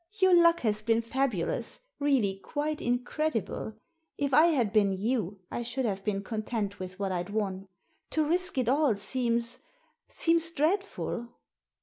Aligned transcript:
"Your 0.15 0.33
luck 0.33 0.61
has 0.61 0.81
been 0.81 1.03
fabulous— 1.03 1.79
really 1.99 2.37
quite 2.43 2.81
in 2.81 3.03
credible. 3.03 3.75
If 4.17 4.33
I 4.33 4.47
had 4.47 4.73
been 4.73 4.97
you 4.97 5.41
I 5.51 5.61
should 5.61 5.85
have 5.85 6.03
been 6.03 6.23
content 6.23 6.79
with 6.79 6.97
what 6.97 7.11
Vd 7.11 7.29
won. 7.29 7.67
To 8.09 8.25
risk 8.25 8.57
it 8.57 8.67
all 8.67 8.95
seems— 8.95 9.59
seems 10.07 10.49
dreadful." 10.53 11.27